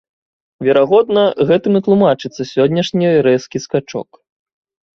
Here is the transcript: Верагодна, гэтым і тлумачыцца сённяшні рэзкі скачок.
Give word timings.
Верагодна, 0.67 1.25
гэтым 1.51 1.77
і 1.81 1.83
тлумачыцца 1.89 2.41
сённяшні 2.55 3.07
рэзкі 3.31 3.65
скачок. 3.69 4.09